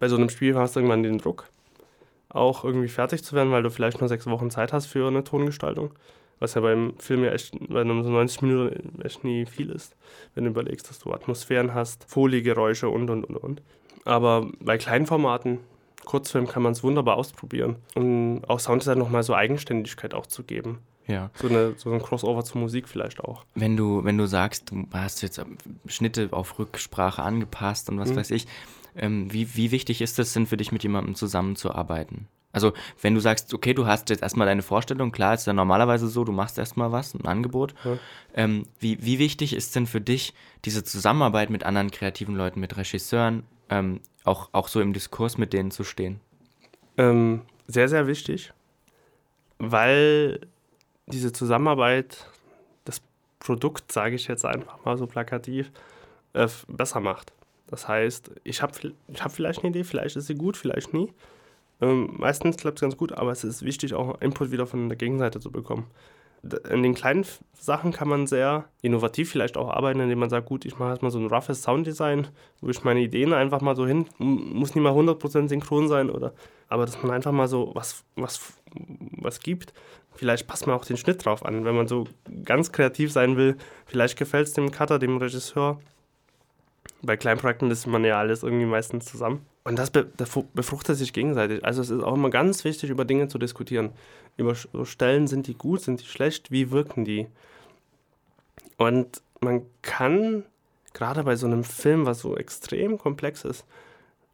bei 0.00 0.08
so 0.08 0.16
einem 0.16 0.28
Spiel 0.28 0.56
hast 0.56 0.74
du 0.74 0.80
irgendwann 0.80 1.02
den 1.02 1.18
Druck 1.18 1.46
auch 2.34 2.64
irgendwie 2.64 2.88
fertig 2.88 3.24
zu 3.24 3.34
werden, 3.34 3.52
weil 3.52 3.62
du 3.62 3.70
vielleicht 3.70 4.00
nur 4.00 4.08
sechs 4.08 4.26
Wochen 4.26 4.50
Zeit 4.50 4.72
hast 4.72 4.86
für 4.86 5.06
eine 5.06 5.24
Tongestaltung. 5.24 5.92
Was 6.40 6.54
ja 6.54 6.60
beim 6.60 6.94
Film 6.98 7.24
ja 7.24 7.30
echt, 7.30 7.56
bei 7.68 7.80
einem 7.80 8.02
so 8.02 8.10
90 8.10 8.42
Minuten 8.42 9.00
echt 9.02 9.24
nie 9.24 9.46
viel 9.46 9.70
ist, 9.70 9.96
wenn 10.34 10.44
du 10.44 10.50
überlegst, 10.50 10.90
dass 10.90 10.98
du 10.98 11.12
Atmosphären 11.12 11.74
hast, 11.74 12.04
Foliegeräusche 12.08 12.88
und 12.88 13.08
und 13.08 13.24
und 13.24 13.36
und. 13.36 13.62
Aber 14.04 14.50
bei 14.60 14.76
kleinen 14.76 15.06
Formaten, 15.06 15.60
Kurzfilm, 16.04 16.46
kann 16.46 16.62
man 16.62 16.72
es 16.72 16.82
wunderbar 16.82 17.16
ausprobieren. 17.16 17.76
Und 17.94 18.42
auch 18.48 18.60
Sounddesign 18.60 18.98
nochmal 18.98 19.22
so 19.22 19.34
Eigenständigkeit 19.34 20.12
auch 20.12 20.26
zu 20.26 20.42
geben. 20.42 20.80
Ja. 21.06 21.30
So, 21.34 21.48
eine, 21.48 21.74
so 21.76 21.92
ein 21.92 22.02
Crossover 22.02 22.44
zur 22.44 22.60
Musik 22.60 22.88
vielleicht 22.88 23.20
auch. 23.20 23.44
Wenn 23.54 23.76
du, 23.76 24.04
wenn 24.04 24.18
du 24.18 24.26
sagst, 24.26 24.70
du 24.70 24.86
hast 24.92 25.22
jetzt 25.22 25.40
Schnitte 25.86 26.28
auf 26.32 26.58
Rücksprache 26.58 27.22
angepasst 27.22 27.90
und 27.90 27.98
was 27.98 28.10
mhm. 28.10 28.16
weiß 28.16 28.30
ich, 28.32 28.46
ähm, 28.96 29.32
wie, 29.32 29.54
wie 29.56 29.70
wichtig 29.70 30.00
ist 30.00 30.18
es 30.18 30.32
denn 30.32 30.46
für 30.46 30.56
dich, 30.56 30.72
mit 30.72 30.82
jemandem 30.82 31.14
zusammenzuarbeiten? 31.14 32.28
Also, 32.54 32.72
wenn 33.02 33.14
du 33.14 33.20
sagst, 33.20 33.52
okay, 33.52 33.74
du 33.74 33.86
hast 33.86 34.10
jetzt 34.10 34.22
erstmal 34.22 34.46
deine 34.46 34.62
Vorstellung, 34.62 35.10
klar, 35.10 35.34
ist 35.34 35.46
ja 35.46 35.52
normalerweise 35.52 36.06
so, 36.06 36.22
du 36.22 36.30
machst 36.30 36.56
erstmal 36.56 36.92
was, 36.92 37.12
ein 37.14 37.26
Angebot. 37.26 37.74
Ja. 37.84 37.98
Ähm, 38.34 38.66
wie, 38.78 39.04
wie 39.04 39.18
wichtig 39.18 39.54
ist 39.54 39.74
denn 39.74 39.88
für 39.88 40.00
dich 40.00 40.34
diese 40.64 40.84
Zusammenarbeit 40.84 41.50
mit 41.50 41.64
anderen 41.64 41.90
kreativen 41.90 42.36
Leuten, 42.36 42.60
mit 42.60 42.76
Regisseuren, 42.76 43.42
ähm, 43.70 44.00
auch, 44.22 44.50
auch 44.52 44.68
so 44.68 44.80
im 44.80 44.92
Diskurs 44.92 45.36
mit 45.36 45.52
denen 45.52 45.72
zu 45.72 45.82
stehen? 45.82 46.20
Ähm, 46.96 47.42
sehr, 47.66 47.88
sehr 47.88 48.06
wichtig, 48.06 48.52
weil 49.58 50.38
diese 51.06 51.32
Zusammenarbeit 51.32 52.30
das 52.84 53.02
Produkt, 53.40 53.90
sage 53.90 54.14
ich 54.14 54.28
jetzt 54.28 54.44
einfach 54.44 54.84
mal 54.84 54.96
so 54.96 55.08
plakativ, 55.08 55.72
äh, 56.34 56.48
besser 56.68 57.00
macht. 57.00 57.32
Das 57.66 57.88
heißt, 57.88 58.30
ich 58.44 58.62
habe 58.62 58.72
ich 59.08 59.24
hab 59.24 59.32
vielleicht 59.32 59.60
eine 59.60 59.70
Idee, 59.70 59.84
vielleicht 59.84 60.16
ist 60.16 60.26
sie 60.26 60.34
gut, 60.34 60.56
vielleicht 60.56 60.92
nie. 60.92 61.12
Ähm, 61.80 62.14
meistens 62.18 62.56
klappt 62.56 62.78
es 62.78 62.82
ganz 62.82 62.96
gut, 62.96 63.12
aber 63.12 63.32
es 63.32 63.44
ist 63.44 63.64
wichtig, 63.64 63.94
auch 63.94 64.20
Input 64.20 64.50
wieder 64.50 64.66
von 64.66 64.88
der 64.88 64.96
Gegenseite 64.96 65.40
zu 65.40 65.50
bekommen. 65.50 65.86
In 66.70 66.82
den 66.82 66.94
kleinen 66.94 67.24
Sachen 67.58 67.92
kann 67.92 68.06
man 68.06 68.26
sehr 68.26 68.66
innovativ 68.82 69.30
vielleicht 69.30 69.56
auch 69.56 69.70
arbeiten, 69.70 70.00
indem 70.00 70.18
man 70.18 70.28
sagt, 70.28 70.46
gut, 70.46 70.66
ich 70.66 70.78
mache 70.78 70.90
erstmal 70.90 71.10
so 71.10 71.18
ein 71.18 71.26
roughes 71.26 71.62
Sounddesign, 71.62 72.28
wo 72.60 72.68
ich 72.68 72.84
meine 72.84 73.00
Ideen 73.00 73.32
einfach 73.32 73.62
mal 73.62 73.74
so 73.74 73.86
hin, 73.86 74.06
muss 74.18 74.74
nicht 74.74 74.84
mal 74.84 74.92
100% 74.92 75.48
synchron 75.48 75.88
sein, 75.88 76.10
oder, 76.10 76.34
aber 76.68 76.84
dass 76.84 77.02
man 77.02 77.12
einfach 77.12 77.32
mal 77.32 77.48
so 77.48 77.70
was, 77.74 78.04
was, 78.16 78.52
was 79.16 79.40
gibt. 79.40 79.72
Vielleicht 80.16 80.46
passt 80.46 80.66
man 80.66 80.76
auch 80.76 80.84
den 80.84 80.98
Schnitt 80.98 81.24
drauf 81.24 81.44
an, 81.44 81.64
wenn 81.64 81.74
man 81.74 81.88
so 81.88 82.04
ganz 82.44 82.72
kreativ 82.72 83.10
sein 83.10 83.36
will. 83.36 83.56
Vielleicht 83.86 84.18
gefällt 84.18 84.46
es 84.46 84.52
dem 84.52 84.70
Cutter, 84.70 84.98
dem 84.98 85.16
Regisseur, 85.16 85.80
bei 87.04 87.16
kleinen 87.16 87.40
Projekten 87.40 87.70
ist 87.70 87.86
man 87.86 88.04
ja 88.04 88.18
alles 88.18 88.42
irgendwie 88.42 88.66
meistens 88.66 89.06
zusammen. 89.06 89.44
Und 89.64 89.78
das 89.78 89.90
be 89.90 90.06
befruchtet 90.54 90.96
sich 90.96 91.12
gegenseitig. 91.12 91.64
Also 91.64 91.80
es 91.80 91.90
ist 91.90 92.02
auch 92.02 92.14
immer 92.14 92.30
ganz 92.30 92.64
wichtig, 92.64 92.90
über 92.90 93.04
Dinge 93.04 93.28
zu 93.28 93.38
diskutieren. 93.38 93.90
Über 94.36 94.54
so 94.54 94.84
Stellen, 94.84 95.26
sind 95.26 95.46
die 95.46 95.54
gut, 95.54 95.80
sind 95.80 96.00
die 96.00 96.06
schlecht, 96.06 96.50
wie 96.50 96.70
wirken 96.70 97.04
die? 97.04 97.28
Und 98.76 99.22
man 99.40 99.62
kann, 99.82 100.44
gerade 100.92 101.22
bei 101.24 101.36
so 101.36 101.46
einem 101.46 101.64
Film, 101.64 102.06
was 102.06 102.20
so 102.20 102.36
extrem 102.36 102.98
komplex 102.98 103.44
ist, 103.44 103.64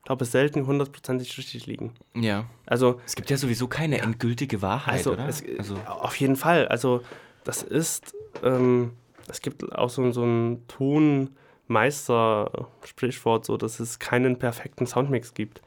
glaube 0.04 0.24
ich, 0.24 0.30
selten 0.30 0.66
hundertprozentig 0.66 1.36
richtig 1.38 1.66
liegen. 1.66 1.92
Ja. 2.14 2.46
Also 2.66 3.00
es 3.06 3.14
gibt 3.14 3.30
ja 3.30 3.36
sowieso 3.36 3.68
keine 3.68 3.98
ja, 3.98 4.04
endgültige 4.04 4.62
Wahrheit, 4.62 4.94
also, 4.94 5.12
oder? 5.12 5.28
Es, 5.28 5.44
also 5.58 5.76
auf 5.86 6.16
jeden 6.16 6.36
Fall. 6.36 6.66
Also 6.68 7.02
das 7.44 7.62
ist, 7.62 8.14
ähm, 8.42 8.92
es 9.28 9.40
gibt 9.42 9.72
auch 9.72 9.90
so, 9.90 10.10
so 10.12 10.22
einen 10.22 10.66
Ton, 10.66 11.36
Meister-Sprichwort, 11.70 13.46
so, 13.46 13.56
dass 13.56 13.80
es 13.80 13.98
keinen 13.98 14.38
perfekten 14.38 14.86
Soundmix 14.86 15.34
gibt. 15.34 15.62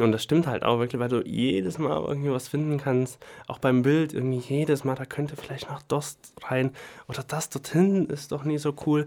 Und 0.00 0.10
das 0.10 0.24
stimmt 0.24 0.48
halt 0.48 0.64
auch 0.64 0.80
wirklich, 0.80 1.00
weil 1.00 1.08
du 1.08 1.22
jedes 1.24 1.78
Mal 1.78 2.02
irgendwie 2.02 2.32
was 2.32 2.48
finden 2.48 2.78
kannst. 2.78 3.24
Auch 3.46 3.58
beim 3.58 3.82
Bild, 3.82 4.12
irgendwie 4.12 4.38
jedes 4.38 4.82
Mal, 4.82 4.96
da 4.96 5.04
könnte 5.04 5.36
vielleicht 5.36 5.70
noch 5.70 5.82
Dost 5.82 6.34
rein. 6.42 6.72
Oder 7.06 7.22
das 7.22 7.48
dort 7.48 7.68
hinten 7.68 8.12
ist 8.12 8.32
doch 8.32 8.42
nie 8.42 8.58
so 8.58 8.74
cool. 8.86 9.06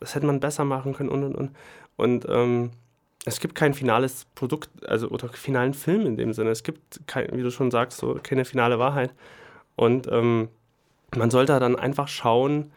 Das 0.00 0.16
hätte 0.16 0.26
man 0.26 0.40
besser 0.40 0.64
machen 0.64 0.94
können 0.94 1.10
und 1.10 1.22
und 1.22 1.36
und. 1.36 1.56
Und 1.96 2.26
ähm, 2.28 2.72
es 3.24 3.38
gibt 3.38 3.54
kein 3.54 3.72
finales 3.72 4.26
Produkt, 4.34 4.68
also 4.88 5.08
oder 5.08 5.28
finalen 5.28 5.74
Film 5.74 6.06
in 6.06 6.16
dem 6.16 6.32
Sinne. 6.32 6.50
Es 6.50 6.64
gibt, 6.64 7.00
kein, 7.06 7.28
wie 7.32 7.42
du 7.42 7.50
schon 7.52 7.70
sagst, 7.70 7.98
so 7.98 8.18
keine 8.20 8.44
finale 8.44 8.80
Wahrheit. 8.80 9.14
Und 9.76 10.08
ähm, 10.10 10.48
man 11.16 11.30
sollte 11.30 11.58
dann 11.60 11.76
einfach 11.76 12.08
schauen, 12.08 12.72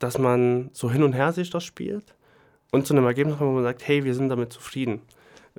dass 0.00 0.18
man 0.18 0.70
so 0.72 0.90
hin 0.90 1.04
und 1.04 1.12
her 1.12 1.32
sich 1.32 1.50
das 1.50 1.62
spielt 1.62 2.14
und 2.72 2.86
zu 2.86 2.94
einem 2.94 3.04
Ergebnis 3.06 3.38
kommt, 3.38 3.50
wo 3.50 3.54
man 3.54 3.62
sagt, 3.62 3.86
hey, 3.86 4.02
wir 4.04 4.14
sind 4.14 4.28
damit 4.28 4.52
zufrieden. 4.52 5.02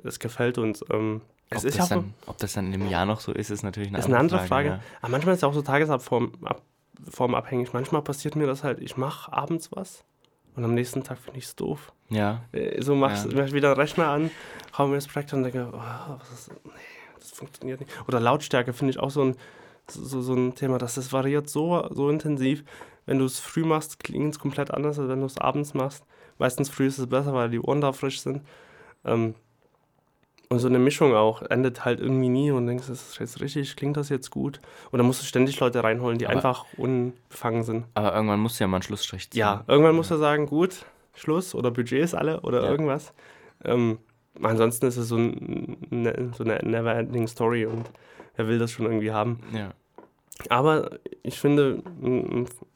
Das 0.02 0.18
gefällt 0.18 0.58
uns. 0.58 0.84
Ähm, 0.90 1.20
es 1.50 1.62
ob, 1.64 1.68
ist 1.68 1.78
das 1.78 1.88
dann, 1.90 2.14
ob 2.26 2.38
das 2.38 2.52
dann 2.54 2.72
im 2.72 2.88
Jahr 2.88 3.04
noch 3.06 3.20
so 3.20 3.32
ist, 3.32 3.50
ist 3.50 3.62
natürlich 3.62 3.90
eine, 3.90 3.98
ist 3.98 4.06
eine 4.06 4.18
andere 4.18 4.38
Frage. 4.40 4.48
Frage. 4.48 4.68
Ja. 4.68 4.80
Aber 5.00 5.10
manchmal 5.12 5.34
ist 5.34 5.40
es 5.40 5.44
auch 5.44 5.54
so 5.54 5.62
tagesformabhängig. 5.62 7.72
Manchmal 7.72 8.02
passiert 8.02 8.36
mir 8.36 8.46
das 8.46 8.64
halt, 8.64 8.80
ich 8.80 8.96
mache 8.96 9.32
abends 9.32 9.70
was 9.72 10.04
und 10.56 10.64
am 10.64 10.74
nächsten 10.74 11.02
Tag 11.04 11.18
finde 11.18 11.38
ich 11.38 11.44
es 11.46 11.56
doof. 11.56 11.92
Ja. 12.08 12.42
Äh, 12.52 12.80
So 12.82 12.94
machst 12.94 13.26
Ja. 13.26 13.30
du 13.44 13.52
wieder 13.52 13.70
einen 13.72 13.80
Rechner 13.80 14.08
an, 14.08 14.30
hau 14.76 14.86
mir 14.86 14.96
das 14.96 15.08
Projekt 15.08 15.32
an 15.32 15.44
und 15.44 15.52
denke, 15.52 15.70
oh, 15.72 15.78
was 16.18 16.30
ist, 16.30 16.50
nee, 16.64 16.70
das 17.18 17.30
funktioniert 17.30 17.80
nicht. 17.80 17.92
Oder 18.08 18.20
Lautstärke 18.20 18.72
finde 18.72 18.92
ich 18.92 18.98
auch 18.98 19.10
so 19.10 19.22
ein, 19.24 19.36
so, 19.88 20.22
so 20.22 20.34
ein 20.34 20.54
Thema, 20.54 20.78
dass 20.78 20.94
das 20.94 21.12
variiert 21.12 21.48
so, 21.48 21.86
so 21.90 22.08
intensiv. 22.10 22.64
Wenn 23.06 23.18
du 23.18 23.24
es 23.24 23.40
früh 23.40 23.64
machst, 23.64 24.02
klingt 24.02 24.34
es 24.34 24.38
komplett 24.38 24.70
anders, 24.70 24.98
als 24.98 25.08
wenn 25.08 25.20
du 25.20 25.26
es 25.26 25.38
abends 25.38 25.74
machst. 25.74 26.04
Meistens 26.38 26.68
früh 26.70 26.86
ist 26.86 26.98
es 26.98 27.06
besser, 27.08 27.34
weil 27.34 27.50
die 27.50 27.60
Ohren 27.60 27.80
da 27.80 27.92
frisch 27.92 28.20
sind. 28.20 28.42
Ähm, 29.04 29.34
und 30.48 30.58
so 30.58 30.68
eine 30.68 30.78
Mischung 30.78 31.14
auch 31.14 31.40
endet 31.42 31.84
halt 31.86 31.98
irgendwie 31.98 32.28
nie 32.28 32.50
und 32.50 32.66
denkst, 32.66 32.86
das 32.86 33.00
ist 33.12 33.18
jetzt 33.18 33.40
richtig, 33.40 33.74
klingt 33.74 33.96
das 33.96 34.10
jetzt 34.10 34.30
gut? 34.30 34.60
Und 34.90 34.98
dann 34.98 35.06
musst 35.06 35.22
du 35.22 35.24
ständig 35.24 35.58
Leute 35.60 35.82
reinholen, 35.82 36.18
die 36.18 36.26
Aber- 36.26 36.36
einfach 36.36 36.66
unbefangen 36.76 37.62
sind. 37.64 37.86
Aber 37.94 38.14
irgendwann 38.14 38.40
musst 38.40 38.60
du 38.60 38.64
ja 38.64 38.68
mal 38.68 38.76
einen 38.76 38.82
Schlussstrich 38.82 39.30
ziehen. 39.30 39.40
Ja, 39.40 39.64
irgendwann 39.66 39.96
muss 39.96 40.10
er 40.10 40.18
sagen, 40.18 40.46
gut, 40.46 40.84
Schluss 41.14 41.54
oder 41.54 41.70
Budget 41.70 42.02
ist 42.04 42.14
alle 42.14 42.40
oder 42.42 42.64
Ja. 42.64 42.70
irgendwas. 42.70 43.14
Ähm, 43.64 43.98
ansonsten 44.42 44.86
ist 44.86 44.96
es 44.98 45.08
so, 45.08 45.16
ein, 45.16 45.76
ne, 45.90 46.30
so 46.36 46.44
eine 46.44 46.58
never-ending 46.62 47.26
Story 47.28 47.64
und 47.66 47.90
er 48.36 48.46
will 48.46 48.58
das 48.58 48.72
schon 48.72 48.84
irgendwie 48.86 49.10
haben. 49.12 49.40
Ja. 49.54 49.70
Aber 50.50 50.98
ich 51.22 51.38
finde, 51.38 51.82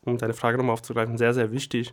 um 0.04 0.18
deine 0.18 0.34
Frage 0.34 0.58
nochmal 0.58 0.74
aufzugreifen, 0.74 1.18
sehr, 1.18 1.34
sehr 1.34 1.52
wichtig, 1.52 1.92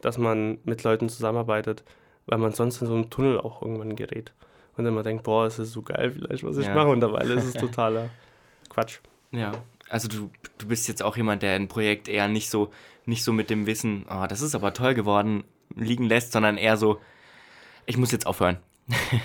dass 0.00 0.18
man 0.18 0.58
mit 0.64 0.84
Leuten 0.84 1.08
zusammenarbeitet, 1.08 1.82
weil 2.26 2.38
man 2.38 2.52
sonst 2.52 2.80
in 2.80 2.86
so 2.86 2.94
einen 2.94 3.10
Tunnel 3.10 3.40
auch 3.40 3.62
irgendwann 3.62 3.96
gerät. 3.96 4.32
Und 4.76 4.86
immer 4.86 5.02
denkt, 5.02 5.24
boah, 5.24 5.46
es 5.46 5.58
ist 5.58 5.72
so 5.72 5.82
geil 5.82 6.12
vielleicht, 6.12 6.44
was 6.44 6.56
ich 6.56 6.66
Ja. 6.66 6.74
mache. 6.74 6.88
Und 6.88 7.00
dabei 7.00 7.22
ist 7.24 7.44
es 7.44 7.52
totaler 7.54 8.10
Quatsch. 8.68 9.00
Ja. 9.32 9.52
Also 9.88 10.06
du, 10.06 10.30
du 10.58 10.68
bist 10.68 10.86
jetzt 10.86 11.02
auch 11.02 11.16
jemand, 11.16 11.42
der 11.42 11.54
ein 11.54 11.66
Projekt 11.66 12.08
eher 12.08 12.28
nicht 12.28 12.48
so, 12.50 12.70
nicht 13.06 13.24
so 13.24 13.32
mit 13.32 13.50
dem 13.50 13.66
Wissen, 13.66 14.04
oh, 14.08 14.26
das 14.28 14.40
ist 14.42 14.54
aber 14.54 14.72
toll 14.74 14.94
geworden, 14.94 15.42
liegen 15.74 16.04
lässt, 16.04 16.32
sondern 16.32 16.58
eher 16.58 16.76
so, 16.76 17.00
ich 17.86 17.96
muss 17.96 18.12
jetzt 18.12 18.26
aufhören. 18.26 18.58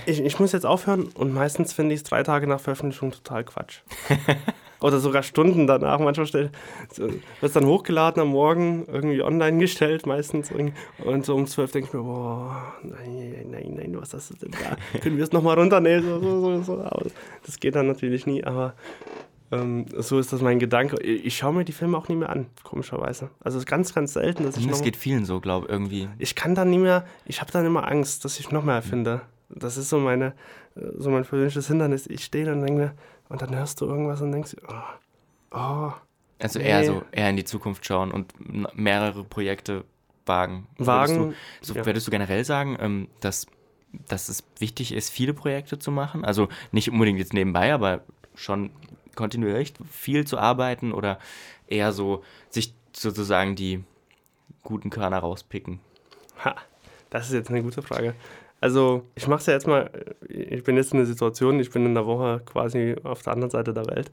Ich, 0.06 0.22
ich 0.22 0.40
muss 0.40 0.52
jetzt 0.54 0.66
aufhören 0.66 1.10
und 1.16 1.34
meistens 1.34 1.72
finde 1.72 1.94
ich 1.94 2.00
es 2.00 2.04
drei 2.04 2.24
Tage 2.24 2.48
nach 2.48 2.60
Veröffentlichung 2.60 3.12
total 3.12 3.44
Quatsch. 3.44 3.80
Oder 4.84 5.00
sogar 5.00 5.24
Stunden 5.24 5.66
danach. 5.66 5.98
Manchmal 6.00 6.28
wird 6.28 6.52
es 7.42 7.54
dann 7.54 7.66
hochgeladen 7.66 8.22
am 8.22 8.28
Morgen, 8.28 8.86
irgendwie 8.92 9.22
online 9.22 9.58
gestellt 9.58 10.06
meistens. 10.06 10.52
Und 11.06 11.26
so 11.26 11.36
um 11.36 11.48
zwölf 11.48 11.72
denke 11.72 11.88
ich 11.88 11.94
mir, 11.94 12.04
boah, 12.04 12.74
nein, 12.84 13.48
nein, 13.50 13.74
nein, 13.78 13.96
was 13.98 14.14
hast 14.14 14.32
du 14.32 14.36
denn 14.36 14.52
da? 14.52 15.00
Können 15.00 15.16
wir 15.16 15.24
es 15.24 15.32
nochmal 15.32 15.58
runternehmen? 15.58 16.04
So, 16.04 16.20
so, 16.20 16.42
so, 16.42 16.62
so. 16.64 16.86
Das 17.46 17.62
geht 17.62 17.76
dann 17.76 17.88
natürlich 17.88 18.26
nie, 18.26 18.44
aber 18.44 18.74
ähm, 19.54 19.86
so 19.98 20.20
ist 20.20 20.34
das 20.34 20.42
mein 20.42 20.60
Gedanke. 20.60 21.02
Ich, 21.02 21.38
schaue 21.38 21.54
mir 21.54 21.64
die 21.64 21.72
Filme 21.72 21.98
auch 21.98 22.10
nie 22.10 22.18
mehr 22.18 22.30
an, 22.30 22.48
komischerweise. 22.64 23.30
Also 23.40 23.60
es 23.60 23.64
ist 23.64 23.70
ganz, 23.70 23.94
ganz 23.94 24.12
selten, 24.12 24.44
dass 24.44 24.58
ich 24.58 24.68
Das 24.68 24.80
noch 24.80 24.84
geht 24.84 24.98
vielen 24.98 25.24
so, 25.24 25.40
glaube 25.40 25.68
ich, 25.68 25.72
irgendwie. 25.72 26.10
ich 26.20 26.36
kann 26.36 26.56
dann 26.56 26.70
nie 26.70 26.80
mehr, 26.80 27.06
ich 27.26 27.40
habe 27.40 27.54
dann 27.54 27.66
immer 27.66 27.88
Angst, 27.88 28.26
dass 28.26 28.38
ich 28.38 28.52
noch 28.52 28.66
mehr 28.66 28.76
erfinde. 28.76 29.22
Das 29.50 29.78
ist 29.78 29.88
so 29.88 30.00
meine, 30.00 30.34
äh, 30.76 30.82
so 30.98 31.10
mein 31.10 31.24
persönliches 31.24 31.68
Hindernis. 31.68 32.06
Ich 32.08 32.26
stehe 32.26 32.44
dann 32.44 32.60
und 32.60 32.66
denke 32.66 32.82
mir, 32.82 32.94
und 33.34 33.42
dann 33.42 33.56
hörst 33.56 33.82
du 33.82 33.88
irgendwas 33.88 34.22
und 34.22 34.32
denkst, 34.32 34.56
oh, 34.68 35.58
oh 35.58 35.92
Also 36.40 36.60
Nee. 36.60 36.66
eher 36.66 36.86
so, 36.86 37.04
eher 37.12 37.32
in 37.32 37.36
die 37.36 37.44
Zukunft 37.44 37.84
schauen 37.84 38.12
und 38.12 38.32
mehrere 38.78 39.24
Projekte 39.24 39.86
wagen. 40.28 40.68
Würdest 40.78 40.88
Wagen. 40.88 41.18
Du, 41.18 41.36
so, 41.66 41.74
ja. 41.74 41.84
Würdest 41.84 42.06
du 42.06 42.12
generell 42.12 42.46
sagen, 42.46 42.78
ähm, 42.80 43.08
dass, 43.22 43.48
dass 44.08 44.30
es 44.30 44.44
wichtig 44.60 44.92
ist, 44.94 45.10
viele 45.10 45.34
Projekte 45.34 45.80
zu 45.80 45.90
machen? 45.90 46.24
Also 46.24 46.48
nicht 46.72 46.92
unbedingt 46.92 47.18
jetzt 47.18 47.34
nebenbei, 47.34 47.74
aber 47.74 48.02
schon 48.36 48.70
kontinuierlich 49.16 49.74
viel 49.90 50.28
zu 50.28 50.38
arbeiten 50.38 50.92
oder 50.94 51.18
eher 51.66 51.92
so 51.92 52.24
sich 52.52 52.76
sozusagen 52.96 53.56
die 53.56 53.84
guten 54.62 54.92
Körner 54.92 55.18
rauspicken? 55.18 55.80
Ha, 56.46 56.56
das 57.10 57.30
ist 57.30 57.34
jetzt 57.34 57.50
eine 57.50 57.64
gute 57.64 57.82
Frage. 57.82 58.14
Also, 58.64 59.04
ich 59.16 59.28
mache 59.28 59.42
es 59.42 59.46
ja 59.48 59.52
jetzt 59.56 59.68
mal, 59.68 59.92
ich 60.30 60.64
bin 60.64 60.78
jetzt 60.78 60.94
in 60.94 61.00
einer 61.00 61.06
Situation, 61.06 61.60
ich 61.60 61.70
bin 61.70 61.86
in 61.86 61.96
der 61.96 62.06
Woche 62.06 62.42
quasi 62.46 62.96
auf 63.04 63.22
der 63.22 63.34
anderen 63.34 63.50
Seite 63.50 63.74
der 63.74 63.86
Welt, 63.88 64.10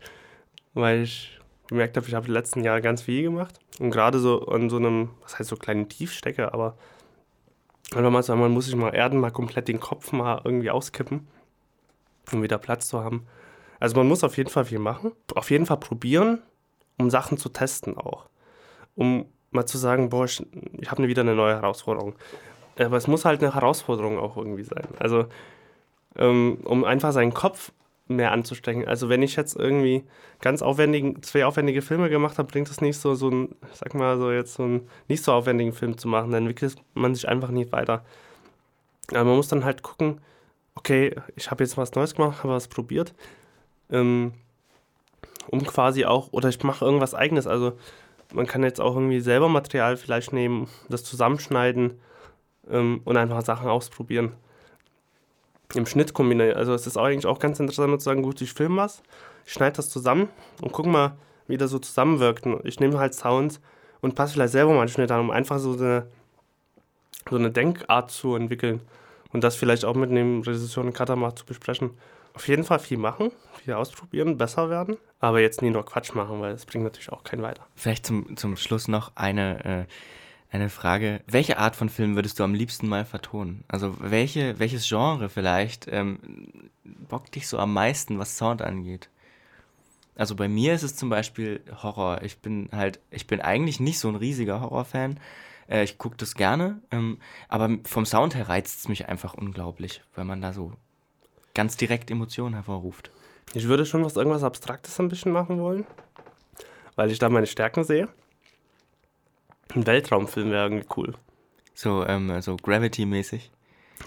weil 0.75 1.03
ich 1.03 1.39
gemerkt 1.69 1.97
habe, 1.97 2.09
ich 2.09 2.15
habe 2.15 2.27
die 2.27 2.33
letzten 2.33 2.65
Jahre 2.65 2.83
ganz 2.83 3.03
viel 3.03 3.23
gemacht 3.23 3.61
und 3.79 3.93
gerade 3.93 4.19
so 4.19 4.49
an 4.49 4.69
so 4.69 4.79
einem, 4.79 5.11
was 5.23 5.39
heißt 5.39 5.51
so 5.51 5.55
kleinen 5.55 5.89
Tiefstecker, 5.89 6.53
aber 6.53 6.77
einfach 7.95 8.11
mal 8.11 8.25
so, 8.25 8.35
man 8.35 8.51
muss 8.51 8.67
sich 8.67 8.75
mal 8.75 8.93
erden, 8.93 9.21
mal 9.21 9.31
komplett 9.31 9.69
den 9.69 9.79
Kopf 9.79 10.11
mal 10.11 10.41
irgendwie 10.43 10.73
auskippen, 10.73 11.29
um 12.33 12.43
wieder 12.43 12.59
Platz 12.59 12.89
zu 12.89 13.05
haben. 13.05 13.29
Also 13.79 13.95
man 13.95 14.09
muss 14.09 14.25
auf 14.25 14.37
jeden 14.37 14.51
Fall 14.51 14.65
viel 14.65 14.81
machen, 14.81 15.13
auf 15.37 15.53
jeden 15.53 15.67
Fall 15.67 15.79
probieren, 15.79 16.41
um 16.99 17.09
Sachen 17.09 17.39
zu 17.39 17.51
testen 17.51 17.97
auch. 17.97 18.27
Um 18.97 19.27
mal 19.53 19.67
zu 19.67 19.79
sagen, 19.79 20.09
boah, 20.09 20.25
ich, 20.25 20.45
ich 20.73 20.91
habe 20.91 21.07
wieder 21.07 21.23
eine 21.23 21.37
neue 21.37 21.55
Herausforderung. 21.55 22.17
Aber 22.81 22.97
es 22.97 23.07
muss 23.07 23.25
halt 23.25 23.43
eine 23.43 23.55
Herausforderung 23.55 24.19
auch 24.19 24.37
irgendwie 24.37 24.63
sein. 24.63 24.89
Also, 24.99 25.27
ähm, 26.17 26.59
um 26.65 26.85
einfach 26.85 27.13
seinen 27.13 27.35
Kopf 27.35 27.73
mehr 28.09 28.33
anzustecken. 28.33 28.89
Also, 28.89 29.09
wenn 29.09 29.23
ich 29.23 29.37
jetzt 29.37 29.55
irgendwie 29.57 30.05
ganz 30.41 30.63
aufwendigen, 30.63 31.23
zwei 31.23 31.45
aufwendige 31.45 31.83
Filme 31.83 32.09
gemacht 32.09 32.39
habe, 32.39 32.51
bringt 32.51 32.71
es 32.71 32.81
nicht 32.81 32.97
so, 32.99 33.15
so 33.15 33.29
ein, 33.29 33.55
sag 33.73 33.95
mal, 33.95 34.19
so 34.19 34.33
jetzt 34.33 34.55
so 34.55 34.65
einen 34.65 34.89
nicht 35.09 35.23
so 35.23 35.33
aufwendigen 35.33 35.73
Film 35.73 35.99
zu 35.99 36.09
machen. 36.09 36.31
Dann 36.31 36.47
entwickelt 36.47 36.77
man 36.95 37.15
sich 37.15 37.29
einfach 37.29 37.51
nicht 37.51 37.71
weiter. 37.73 38.05
Aber 39.11 39.25
man 39.25 39.37
muss 39.37 39.49
dann 39.49 39.65
halt 39.65 39.83
gucken, 39.83 40.21
okay, 40.75 41.15
ich 41.37 41.51
habe 41.51 41.63
jetzt 41.63 41.77
was 41.77 41.95
Neues 41.95 42.15
gemacht, 42.15 42.43
habe 42.43 42.55
was 42.55 42.69
probiert. 42.69 43.15
Ähm, 43.91 44.33
um 45.49 45.65
quasi 45.67 46.05
auch, 46.07 46.33
oder 46.33 46.49
ich 46.49 46.63
mache 46.63 46.85
irgendwas 46.85 47.15
eigenes. 47.15 47.47
Also, 47.47 47.73
man 48.33 48.47
kann 48.47 48.63
jetzt 48.63 48.81
auch 48.81 48.95
irgendwie 48.95 49.21
selber 49.21 49.49
Material 49.49 49.97
vielleicht 49.97 50.33
nehmen, 50.33 50.69
das 50.89 51.05
zusammenschneiden 51.05 52.01
ähm, 52.71 53.01
und 53.05 53.17
einfach 53.17 53.43
Sachen 53.43 53.69
ausprobieren. 53.69 54.33
Im 55.75 55.87
Schnitt 55.87 56.15
kombinieren. 56.15 56.57
Also 56.57 56.75
es 56.75 56.87
ist 56.87 56.97
auch 56.97 57.05
eigentlich 57.05 57.27
auch 57.27 57.39
ganz 57.39 57.61
interessant 57.61 58.01
zu 58.01 58.05
sagen, 58.05 58.23
gut, 58.23 58.41
ich 58.41 58.53
filme 58.53 58.79
was, 58.79 59.03
ich 59.47 59.53
schneide 59.53 59.77
das 59.77 59.89
zusammen 59.89 60.29
und 60.63 60.73
guck 60.73 60.87
mal, 60.87 61.17
wie 61.47 61.57
das 61.57 61.71
so 61.71 61.79
zusammenwirkt. 61.79 62.47
Ich 62.65 62.81
nehme 62.81 62.99
halt 62.99 63.15
Sounds 63.15 63.61
und 64.01 64.15
passe 64.15 64.35
vielleicht 64.35 64.53
selber 64.53 64.73
mal 64.73 64.81
einen 64.81 64.89
Schnitt 64.89 65.11
an, 65.11 65.21
um 65.21 65.31
einfach 65.31 65.59
so 65.59 65.73
eine, 65.73 66.07
so 67.29 67.37
eine 67.37 67.51
Denkart 67.51 68.11
zu 68.11 68.35
entwickeln. 68.35 68.81
Und 69.33 69.45
das 69.45 69.55
vielleicht 69.55 69.85
auch 69.85 69.95
mit 69.95 70.11
dem 70.11 70.41
Regisseur 70.43 70.85
und 70.85 70.93
Cutter 70.93 71.17
zu 71.37 71.45
besprechen. 71.45 71.91
Auf 72.35 72.49
jeden 72.49 72.65
Fall 72.65 72.79
viel 72.79 72.99
machen, 72.99 73.31
viel 73.63 73.75
ausprobieren, 73.75 74.39
besser 74.39 74.71
werden. 74.71 74.97
Aber 75.21 75.41
jetzt 75.41 75.63
nie 75.63 75.71
nur 75.71 75.85
Quatsch 75.85 76.15
machen, 76.15 76.41
weil 76.41 76.53
das 76.53 76.67
bringt 76.67 76.85
natürlich 76.85 77.13
auch 77.13 77.23
keinen 77.23 77.43
weiter. 77.43 77.67
Vielleicht 77.75 78.07
zum, 78.07 78.37
zum 78.37 78.57
Schluss 78.57 78.89
noch 78.89 79.13
eine, 79.15 79.65
äh, 79.65 79.85
eine 80.51 80.69
Frage. 80.69 81.23
Welche 81.27 81.59
Art 81.59 81.77
von 81.77 81.89
Film 81.89 82.17
würdest 82.17 82.39
du 82.39 82.45
am 82.45 82.55
liebsten 82.55 82.89
mal 82.89 83.05
vertonen? 83.05 83.65
Also 83.69 83.97
welche, 84.01 84.59
welches 84.59 84.89
Genre 84.89 85.29
vielleicht 85.29 85.87
ähm, 85.89 86.19
bockt 86.85 87.35
dich 87.35 87.47
so 87.47 87.59
am 87.59 87.73
meisten, 87.73 88.19
was 88.19 88.37
Sound 88.37 88.63
angeht? 88.63 89.09
Also 90.17 90.35
bei 90.35 90.49
mir 90.49 90.75
ist 90.75 90.83
es 90.83 90.97
zum 90.97 91.09
Beispiel 91.09 91.63
Horror. 91.83 92.23
Ich 92.23 92.39
bin 92.39 92.69
halt, 92.73 93.01
ich 93.11 93.27
bin 93.27 93.41
eigentlich 93.41 93.81
nicht 93.81 93.99
so 93.99 94.09
ein 94.09 94.17
riesiger 94.17 94.61
Horrorfan. 94.61 95.19
Äh, 95.69 95.85
ich 95.85 95.99
gucke 95.99 96.17
das 96.17 96.35
gerne, 96.35 96.81
ähm, 96.91 97.19
aber 97.49 97.71
vom 97.85 98.05
Sound 98.05 98.35
her 98.35 98.49
reizt 98.49 98.81
es 98.81 98.89
mich 98.89 99.09
einfach 99.09 99.35
unglaublich, 99.35 100.03
weil 100.15 100.25
man 100.25 100.43
da 100.43 100.53
so 100.53 100.73
ganz 101.55 101.77
direkt 101.77 102.11
Emotionen 102.11 102.55
hervorruft. 102.55 103.11
Ich 103.55 103.67
würde 103.67 103.87
schon 103.87 104.05
was 104.05 104.17
irgendwas 104.17 104.45
Abstraktes 104.45 104.99
ein 105.01 105.09
bisschen 105.09 105.33
machen 105.33 105.61
wollen, 105.61 105.87
weil 106.97 107.11
ich 107.11 107.19
da 107.19 107.29
meine 107.29 107.47
Stärken 107.47 107.85
sehe. 107.85 108.09
Ein 109.75 109.87
Weltraumfilm 109.87 110.51
wäre 110.51 110.65
irgendwie 110.67 110.87
cool. 110.97 111.15
So, 111.75 112.05
ähm, 112.07 112.41
so 112.43 112.57
Gravity-mäßig. 112.57 113.51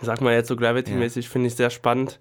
Sag 0.01 0.22
mal 0.22 0.34
jetzt 0.34 0.48
so 0.48 0.55
Gravity-mäßig, 0.55 1.29
finde 1.29 1.48
ich 1.48 1.55
sehr 1.55 1.70
spannend. 1.70 2.20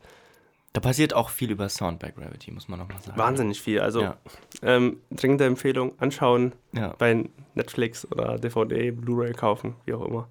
Da 0.72 0.80
passiert 0.80 1.12
auch 1.14 1.28
viel 1.28 1.50
über 1.50 1.68
Sound 1.68 1.98
bei 1.98 2.10
Gravity, 2.10 2.50
muss 2.50 2.68
man 2.68 2.78
nochmal 2.78 3.00
sagen. 3.02 3.18
Wahnsinnig 3.18 3.60
viel. 3.60 3.80
Also 3.80 4.02
Ja. 4.02 4.16
ähm, 4.62 4.98
dringende 5.10 5.44
Empfehlung, 5.44 5.92
anschauen, 5.98 6.52
Ja. 6.72 6.94
bei 6.98 7.24
Netflix 7.54 8.10
oder 8.10 8.38
DVD, 8.38 8.90
Blu-ray 8.90 9.32
kaufen, 9.32 9.74
wie 9.84 9.92
auch 9.94 10.06
immer. 10.06 10.28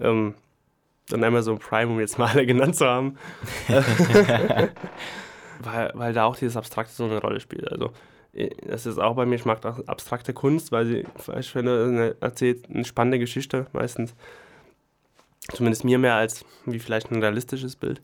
Ähm, 0.00 0.34
dann 1.08 1.24
Amazon 1.24 1.58
Prime, 1.58 1.90
um 1.90 2.00
jetzt 2.00 2.18
mal 2.18 2.28
alle 2.28 2.44
genannt 2.44 2.76
zu 2.76 2.86
haben. 2.86 3.16
weil, 5.60 5.90
weil 5.94 6.12
da 6.12 6.24
auch 6.24 6.36
dieses 6.36 6.56
Abstrakte 6.56 6.92
so 6.92 7.04
eine 7.04 7.18
Rolle 7.20 7.40
spielt. 7.40 7.70
Also 7.70 7.92
das 8.66 8.86
ist 8.86 8.98
auch 8.98 9.14
bei 9.14 9.26
mir, 9.26 9.34
ich 9.34 9.44
mag 9.44 9.64
auch 9.66 9.86
abstrakte 9.86 10.32
Kunst, 10.32 10.72
weil 10.72 10.86
sie, 10.86 11.04
ich 11.38 11.50
finde, 11.50 11.84
eine, 11.84 12.16
erzählt 12.20 12.68
eine 12.70 12.84
spannende 12.84 13.18
Geschichte 13.18 13.66
meistens. 13.72 14.14
Zumindest 15.52 15.84
mir 15.84 15.98
mehr 15.98 16.14
als 16.14 16.44
wie 16.64 16.78
vielleicht 16.78 17.10
ein 17.10 17.20
realistisches 17.20 17.76
Bild. 17.76 18.00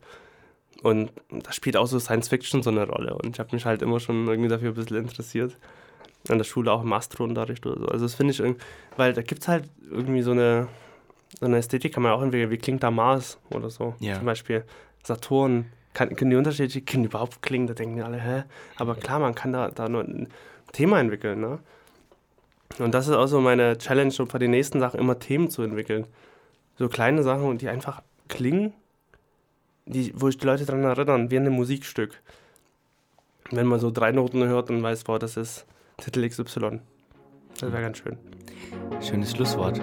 Und 0.83 1.11
da 1.29 1.51
spielt 1.51 1.77
auch 1.77 1.87
so 1.87 1.99
Science 1.99 2.29
Fiction 2.29 2.61
so 2.61 2.69
eine 2.69 2.87
Rolle. 2.87 3.15
Und 3.15 3.35
ich 3.35 3.39
habe 3.39 3.55
mich 3.55 3.65
halt 3.65 3.81
immer 3.81 3.99
schon 3.99 4.27
irgendwie 4.27 4.49
dafür 4.49 4.69
ein 4.69 4.75
bisschen 4.75 4.97
interessiert. 4.97 5.57
An 6.27 6.37
der 6.37 6.45
Schule 6.45 6.71
auch 6.71 6.83
im 6.83 6.93
Astrounterricht 6.93 7.65
oder 7.65 7.79
so. 7.79 7.87
Also 7.87 8.05
das 8.05 8.13
finde 8.13 8.31
ich 8.31 8.39
irgendwie, 8.39 8.61
weil 8.97 9.13
da 9.13 9.21
gibt 9.21 9.41
es 9.41 9.47
halt 9.47 9.69
irgendwie 9.89 10.21
so 10.21 10.31
eine, 10.31 10.67
so 11.39 11.45
eine 11.45 11.57
Ästhetik, 11.57 11.93
kann 11.93 12.03
man 12.03 12.11
auch 12.11 12.21
entwickeln, 12.21 12.51
wie 12.51 12.57
klingt 12.57 12.83
da 12.83 12.91
Mars 12.91 13.39
oder 13.49 13.69
so. 13.69 13.95
Ja. 13.99 14.15
Zum 14.15 14.25
Beispiel 14.25 14.63
Saturn, 15.03 15.65
kann, 15.99 16.15
können 16.15 16.31
die 16.31 16.37
unterschiedlich, 16.37 16.85
können 16.85 17.03
überhaupt 17.03 17.41
klingen, 17.41 17.67
da 17.67 17.73
denken 17.73 17.97
die 17.97 18.01
alle, 18.01 18.21
hä? 18.21 18.43
Aber 18.77 18.95
klar, 18.95 19.19
man 19.19 19.35
kann 19.35 19.51
da, 19.51 19.69
da 19.69 19.89
nur 19.89 20.03
ein 20.03 20.29
Thema 20.71 20.97
entwickeln, 20.99 21.41
ne? 21.41 21.59
Und 22.77 22.93
das 22.93 23.07
ist 23.09 23.15
auch 23.15 23.27
so 23.27 23.41
meine 23.41 23.77
Challenge, 23.77 24.13
um 24.19 24.29
für 24.29 24.39
die 24.39 24.47
nächsten 24.47 24.79
Sachen 24.79 24.99
immer 24.99 25.19
Themen 25.19 25.49
zu 25.49 25.61
entwickeln. 25.61 26.07
so 26.77 26.87
kleine 26.87 27.23
Sachen, 27.23 27.57
die 27.57 27.67
einfach 27.67 28.01
klingen, 28.29 28.71
die, 29.85 30.13
wo 30.15 30.29
ich 30.29 30.37
die 30.37 30.45
Leute 30.45 30.65
daran 30.65 30.83
erinnern, 30.83 31.31
wie 31.31 31.37
ein 31.37 31.49
Musikstück. 31.49 32.21
Wenn 33.51 33.67
man 33.67 33.81
so 33.81 33.91
drei 33.91 34.13
Noten 34.13 34.47
hört 34.47 34.69
und 34.69 34.81
weiß, 34.81 35.03
boah, 35.03 35.19
das 35.19 35.35
ist 35.35 35.65
Titel 35.97 36.25
XY. 36.25 36.79
Das 37.59 37.73
wäre 37.73 37.81
ganz 37.81 37.97
schön. 37.97 38.17
Schönes 39.01 39.31
Schlusswort. 39.31 39.81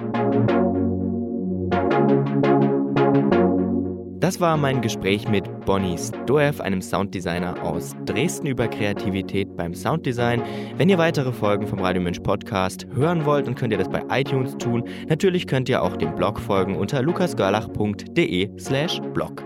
Das 4.27 4.41
war 4.41 4.57
mein 4.57 4.83
Gespräch 4.83 5.29
mit 5.29 5.45
Bonnie 5.67 5.97
Stoev, 5.97 6.61
einem 6.61 6.83
Sounddesigner 6.83 7.63
aus 7.63 7.95
Dresden 8.07 8.49
über 8.49 8.67
Kreativität 8.67 9.57
beim 9.57 9.73
Sounddesign. 9.73 10.43
Wenn 10.77 10.89
ihr 10.89 10.99
weitere 10.99 11.33
Folgen 11.33 11.69
vom 11.69 11.79
Radio 11.79 12.03
Münch 12.03 12.21
Podcast 12.21 12.89
hören 12.93 13.25
wollt, 13.25 13.47
dann 13.47 13.55
könnt 13.55 13.71
ihr 13.73 13.79
das 13.79 13.89
bei 13.89 14.03
iTunes 14.11 14.59
tun. 14.59 14.83
Natürlich 15.09 15.47
könnt 15.47 15.69
ihr 15.69 15.81
auch 15.81 15.97
dem 15.97 16.13
Blog 16.17 16.41
folgen 16.41 16.75
unter 16.75 17.03
lukasgörlach.de 17.03 18.51
slash 18.59 19.01
blog. 19.15 19.45